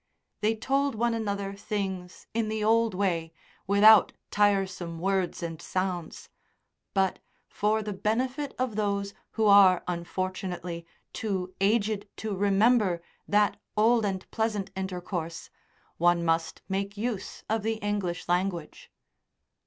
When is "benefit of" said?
7.93-8.75